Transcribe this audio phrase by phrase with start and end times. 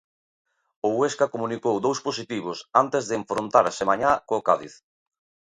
[0.87, 4.73] O Huesca comunicou dous positivos antes de enfrontarse mañá co Cádiz.